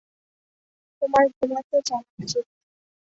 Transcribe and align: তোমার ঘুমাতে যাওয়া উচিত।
তোমার 1.01 1.25
ঘুমাতে 1.35 1.77
যাওয়া 1.87 2.03
উচিত। 2.19 2.45